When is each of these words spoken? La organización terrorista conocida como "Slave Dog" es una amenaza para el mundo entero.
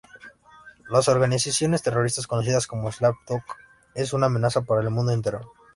La 0.89 0.99
organización 1.07 1.77
terrorista 1.77 2.23
conocida 2.27 2.57
como 2.67 2.91
"Slave 2.91 3.19
Dog" 3.27 3.43
es 3.93 4.13
una 4.13 4.25
amenaza 4.25 4.61
para 4.63 4.81
el 4.81 4.89
mundo 4.89 5.11
entero. 5.11 5.53